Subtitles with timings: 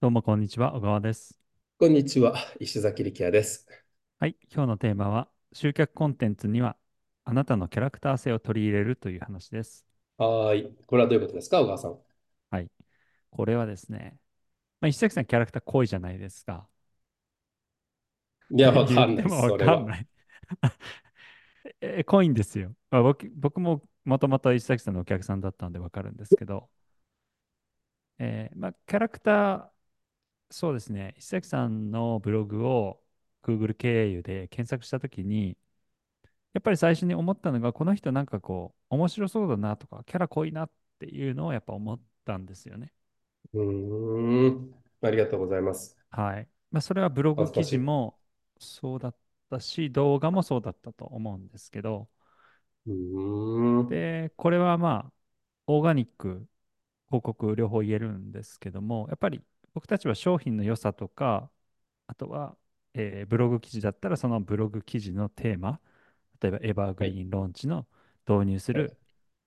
[0.00, 1.36] どうもこんにちは、小川です。
[1.78, 3.66] こんにちは、石崎力也です。
[4.20, 6.76] はい、今日のテーマは、集客コンテンツには
[7.24, 9.84] あなたのキャラクター性を取り入れるという話です。
[10.16, 10.76] はーい。
[10.86, 11.98] これはどういうことですか、小川さん。
[12.50, 12.70] はい、
[13.30, 14.18] これはですね、
[14.80, 16.68] まあ、石崎さんキャラクター濃いじゃないですか。
[18.50, 19.76] いや、わ言っかんないです、わそれは。
[19.76, 20.08] かんない
[21.80, 22.74] え濃いんですよ。
[22.90, 26.70] まあ、僕、僕ももともと石崎さんのお客さんだったんでわかるんですけど、
[28.18, 29.77] えーまあ、キャラクター、
[30.50, 33.02] そうですね、石崎さんのブログを
[33.42, 35.56] Google 経由で検索したときに、
[36.54, 42.92] やっぱり最初に思ったのが、この人なんかこう、面白そうだなとか、キャラ濃いなっていうのをやっぱ思ったんですよね。
[43.52, 44.74] うーん。
[45.02, 45.98] ありがとうございます。
[46.10, 46.48] はい。
[46.70, 47.64] まあ、それはブログ記。
[47.64, 48.18] 事も
[48.58, 49.16] そうだっ
[49.50, 52.08] たし、動画もそうだったと思うんですけど、
[52.86, 52.92] うー
[53.82, 53.88] ん。
[53.88, 55.12] で、これはまあ、
[55.66, 56.48] オーガニック、
[57.08, 59.42] 広告両方言えるんですけども、やっぱり
[59.78, 61.50] 僕たちは商品の良さとか、
[62.08, 62.56] あとは、
[62.94, 65.80] えーブログ記事だったらそのブログ記事のテーマ、
[66.42, 67.16] 例えばエバーグはい。
[67.16, 67.86] リーンローンチの
[68.28, 68.86] 導入すはい。
[68.86, 68.98] る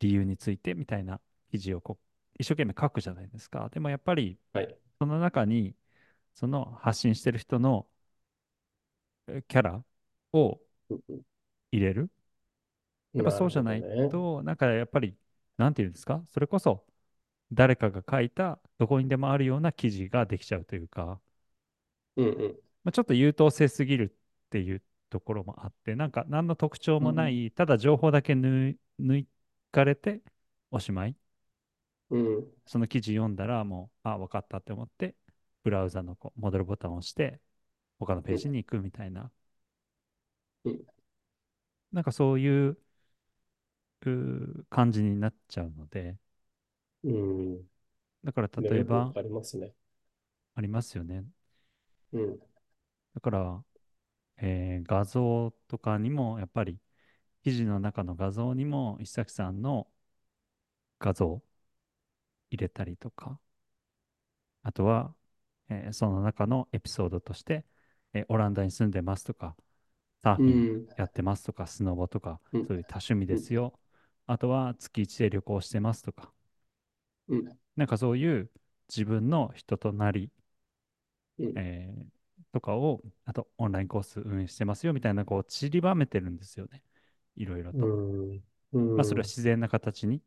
[0.00, 2.04] 理由についてみたいな記事をこう
[2.40, 3.68] 一生懸命書くじゃないですか。
[3.70, 4.78] でもやっぱりはい。
[5.00, 5.76] その中に
[6.34, 7.86] その発信してる人の
[9.48, 9.84] キャラ
[10.32, 11.24] をうん
[11.72, 12.10] 入れる。
[13.16, 13.86] やっぱそうじゃない。
[14.08, 15.16] と、なんかやっぱり、
[15.56, 16.22] なんていうんですか？
[16.32, 16.84] それこそ
[17.52, 21.20] 誰かが書いたどこにでもあるような記事ができちゃうというか、
[22.16, 24.04] うんうんまあ、ちょっと優等生すぎる
[24.46, 27.08] っていうところもあって、なんか何の特徴うん。
[27.08, 29.26] もない、ただ情報だけ抜抜
[29.72, 30.22] かれて
[30.70, 31.16] おしまい。
[32.10, 32.54] うん。
[32.66, 35.14] その記事読んだらもう、あ、分かったって思って、
[35.62, 37.40] ブラウザの戻るボタンを押して、
[37.98, 39.32] 他のページに行くみたいな、
[40.64, 40.84] うん
[41.92, 42.76] なんかそういう
[44.70, 46.16] 感じになっちゃうので、
[47.04, 47.68] うん。
[48.24, 49.74] だから例えば、よくわかりますね。
[50.56, 51.24] ありますよね。
[52.12, 52.40] うん。
[53.14, 53.64] だから、
[54.38, 56.80] えー画像とかにも、やっぱり、
[57.44, 59.88] 記事の中の画像にも、石崎さんの
[60.98, 61.40] 画像
[62.50, 63.38] 入れたりとか、
[64.62, 65.14] あとは、
[65.68, 67.64] えーその中のエピソードとして、
[68.12, 69.56] えーオランダに住んでますとか、
[70.22, 70.88] サーフィンうん。
[70.96, 72.68] やってますとか、スノボとか、うん。
[72.68, 73.36] そういう多趣味うん。
[73.36, 73.78] ですよ。
[74.26, 76.32] あとは月1で旅行してますとか、
[77.28, 77.58] うん。
[77.76, 78.50] なんかそういう
[78.88, 80.30] 自分の人となり、
[81.38, 81.54] うん。
[81.54, 82.04] えー
[82.52, 86.82] とかを、あとオンラインコース運営してますよみたいな、こう散りばめてるんですよね。
[87.36, 87.90] いろいろうと。
[88.36, 88.42] ん。
[88.94, 89.26] まあそれはうん。
[89.26, 90.22] 自然な形に、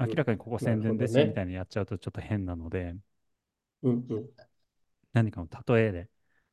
[0.00, 1.32] 明らかにここ宣伝ですよみ。
[1.32, 2.96] たいにやっちゃうとちょっと変なので、
[3.82, 4.06] うん。
[4.08, 4.28] うん。
[5.12, 6.08] 何かの例えで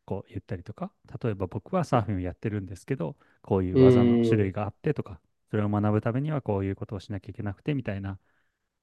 [0.06, 0.92] こう言ったりとか、
[1.24, 4.52] 例えば僕はサーフィンをやってるんですけど、こういうう技の種類ん。
[4.52, 5.20] があってとか、
[5.50, 8.20] それを学ぶためにはこういうことをしなきゃいけなくてみたいな、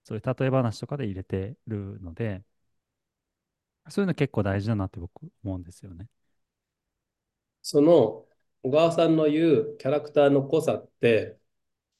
[0.05, 2.43] そういう例え話とかで入れてるので、
[3.89, 6.09] そういうの結構大事だなって僕思うんですよね。
[7.63, 8.27] その
[8.63, 11.39] 小川さんの言うキャラクターの濃さって、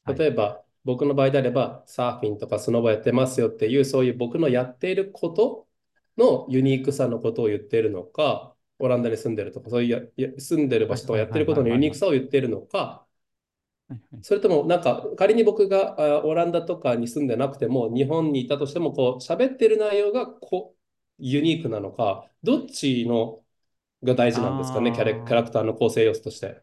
[0.05, 0.17] はい。
[0.17, 5.69] 例えば僕の場合であればサーフィンとかスノボやってますよっていうそういう僕のやっていること
[6.19, 11.77] のユニークさのことを言っているのか、オランダに住んでるとか、そういう住んでる場所とかやってることのユ。
[11.79, 13.07] ニークさを言っているのか、
[14.21, 20.79] それともなんか仮に僕があオランダとかに住んでなくても日本にいたとしてもこう喋ってる内容がこう
[21.19, 23.45] ユニークなのか、どっちの
[24.05, 26.63] が大事なんですかね、キャラ、キャラクターの構成要素として。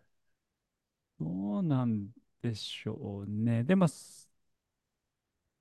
[1.19, 2.09] どうなん
[2.41, 3.63] でしょうね。
[3.63, 4.29] でも、す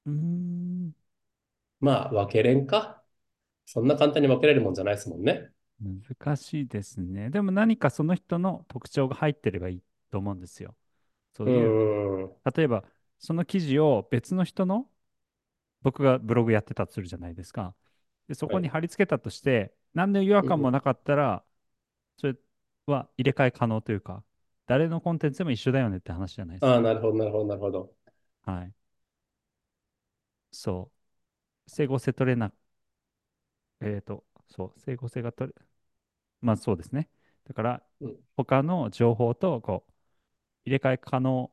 [0.07, 0.93] うーん、
[1.81, 3.03] まあ分けれんか。
[3.67, 5.53] そんな簡単に分けれるもんじゃないですもんね。
[5.81, 7.31] 難しいですね。
[7.31, 10.75] でも何かその人の特徴が入ってればいいと思うんですよ。
[11.39, 11.81] そうういう。
[12.57, 12.85] 例えば、
[13.19, 14.91] その記事を別の人の、
[15.83, 17.75] 僕がブログやってたとするじゃないですか。
[18.29, 18.71] で、そこにはい。
[18.71, 21.45] 貼り付けたとして、何の違和感もなかったら、
[22.19, 22.37] それ
[22.87, 24.25] は入れ替え可能というか、
[24.67, 26.81] 誰のコンテンツでも一緒だよねって話じゃないですああ、か。
[26.81, 27.95] なるほど、なるほど、なるほど。
[28.43, 28.73] はい。
[30.53, 30.91] そ
[31.69, 31.71] う。
[31.71, 32.53] 整合性取れな、
[33.81, 35.63] えっと、そう、整合性が取れ、
[36.41, 37.11] まあそうですね。
[37.47, 39.93] だから、うん、他の情報とこう
[40.65, 41.51] 入れ替え可能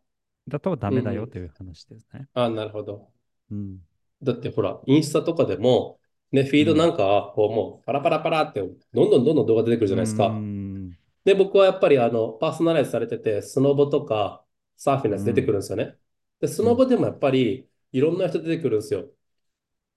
[0.47, 1.25] だとダうん、メだうん。
[1.25, 2.27] よという話ですね。
[2.33, 3.11] ああ、なるほど。
[3.49, 3.81] うん。
[4.21, 5.99] だってほら、インスタとかでも、
[6.31, 6.93] ね、フィードなうん。
[6.93, 10.45] んかは、こうもう、パラパラパラって、どんどんどんどん動画出てくるじゃないですか。
[10.91, 10.97] ん。
[11.25, 14.45] で、僕はやっぱり、あの、パーソナライズされてて、スノボとか、
[14.77, 15.53] サーフィンのやつ出てくうん。
[15.53, 15.97] るんですよね。
[16.41, 16.69] で、スうん。
[16.69, 19.09] ノボでもやっぱり、いろんな人出てくるんですよ。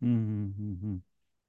[0.02, 0.10] うん。
[0.10, 0.12] う
[0.88, 1.02] ん。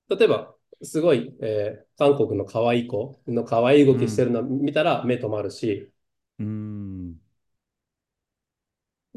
[0.09, 3.85] 例えば、すごい、えー韓国の可愛い子の可愛い。
[3.85, 5.91] 動きしてるの見たら目止まるし、
[6.39, 6.78] うん。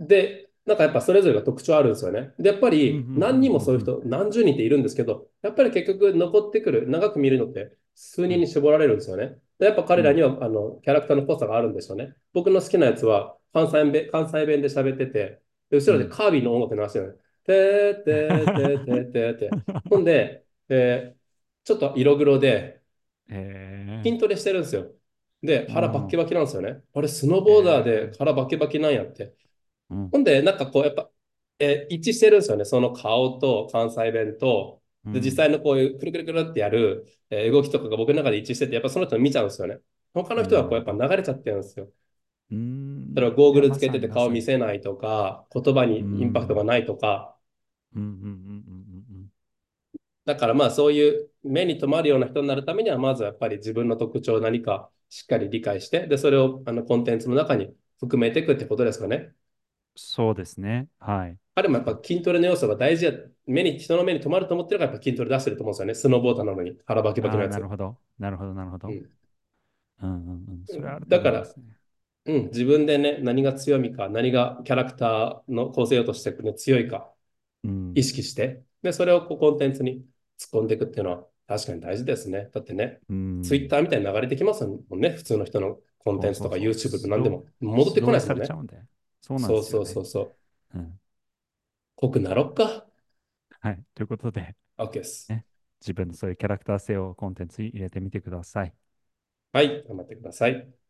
[0.06, 2.32] で、なんかやっぱそれぞれが特徴あるんですよね。
[2.38, 9.38] で、やっぱり何人もそういううん、人、何十人っているんですけど、やっぱり結局残ってくる、長く見るのって数うん、人に絞られるんですよね。
[9.58, 12.14] で、やっぱうん、彼らにはあのキャラクターの濃さがあるんでしょうね。
[12.32, 16.08] 僕の好きなやつは関西弁、関西弁で喋ってて、で後ろでうん。
[16.08, 17.14] カービィの音楽流してるの。
[17.44, 19.62] てーてーてーてーてーてー。
[19.88, 21.22] ほんで、えー
[21.64, 22.82] ちょっと色黒で
[23.28, 23.34] え
[24.05, 24.93] 筋トレしてるんですよ。
[25.43, 26.82] で、腹バッキん、バキなんですよね。
[26.94, 29.34] あれ、スノーボーダーでえ腹バキバキなんやって。
[29.92, 31.10] ー、うん、ほんで、なんかこう、やっぱ、
[31.58, 32.64] えー一致してるんですよね。
[32.64, 39.78] その顔と関西弁と、で、実うん、際のこういうくるくるくるってやる、えー動きとかが僕の中で一致してて、やっぱその人見ちゃうんですよね。
[40.14, 40.92] 他の人はこう、やっぱ。
[40.92, 41.90] 流れちゃってるんですよ。
[42.50, 44.28] うーん、例えばゴーグルつけてて顔。
[44.30, 47.38] 見せないとか、言葉うにインパクトがん、ないとか、
[47.96, 49.32] うん、うん、うん、うん、うん、
[50.24, 59.34] だからまあそういう目に留まるような人になるためには、まずやっぱり自分の特徴を何かしっかり理解して、で、それをあのコンテンツの中に含めていくってことですかね。
[59.96, 60.88] そうですね。
[60.98, 61.38] はい。
[61.54, 63.12] 彼もやっぱ筋トレの要素が大事や、
[63.46, 65.94] 目に、人の目に留まると思ってるからやっぱ筋トレ出してると思うんですよね。
[65.94, 67.56] スノーボーダーなのに腹バキバキのやつ。
[67.56, 67.98] なるほど。
[68.18, 68.88] なるほど、なるほど。
[68.88, 69.10] うん。
[70.02, 70.66] うん、うん、うん。
[70.66, 71.64] それはあるとだから、思いますね。
[72.26, 77.12] うん、自分でね、何が強みか、何がキャラクターの構成として、ね、強いか
[77.64, 80.06] うん、意識して、で、それをこうコンテンツに
[80.38, 82.50] 突っ込んでいくっていうのは確かに大事ですね。
[82.52, 83.70] だってね、うツイッん。
[83.70, 85.10] ターみたいに流れてきますもんね。
[85.12, 86.92] 普通の人のコンテンツとかそうそうそう。
[86.92, 88.42] YouTube で素通何でも戻ってこないですもんね。
[88.42, 88.82] れちゃうんで。
[89.32, 90.00] そうなんでそうそうそすよね。
[90.02, 90.37] うそう。
[90.75, 91.00] うん。
[91.96, 92.87] 濃くなろっか。
[93.61, 93.84] はい。
[93.94, 95.34] ということで、OK です。
[95.34, 95.46] ね、
[95.81, 98.75] 自分のそういうキャラクター性をコンテンツに入れてみてください。
[99.52, 100.81] はい、頑張ってください。